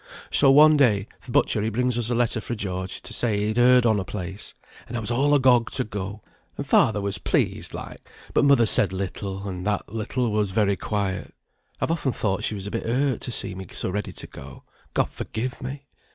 So, 0.31 0.49
one 0.49 0.77
day, 0.77 1.05
th' 1.23 1.31
butcher 1.31 1.61
he 1.61 1.69
brings 1.69 1.95
us 1.95 2.09
a 2.09 2.15
letter 2.15 2.41
fra 2.41 2.55
George, 2.55 3.03
to 3.03 3.13
say 3.13 3.37
he'd 3.37 3.57
heard 3.57 3.85
on 3.85 3.99
a 3.99 4.03
place 4.03 4.55
and 4.87 4.97
I 4.97 4.99
was 4.99 5.11
all 5.11 5.35
agog 5.35 5.69
to 5.73 5.83
go, 5.83 6.23
and 6.57 6.65
father 6.65 6.99
was 6.99 7.19
pleased, 7.19 7.75
like; 7.75 7.99
but 8.33 8.43
mother 8.43 8.65
said 8.65 8.93
little, 8.93 9.47
and 9.47 9.63
that 9.67 9.93
little 9.93 10.31
was 10.31 10.49
very 10.49 10.75
quiet. 10.75 11.35
I've 11.79 11.91
often 11.91 12.13
thought 12.13 12.43
she 12.43 12.55
was 12.55 12.65
a 12.65 12.71
bit 12.71 12.81
hurt 12.87 13.21
to 13.21 13.31
see 13.31 13.53
me 13.53 13.67
so 13.71 13.91
ready 13.91 14.11
to 14.11 14.25
go 14.25 14.63
God 14.95 15.11
forgive 15.11 15.61
me! 15.61 15.85